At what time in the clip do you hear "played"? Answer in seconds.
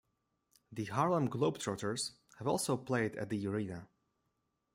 2.75-3.15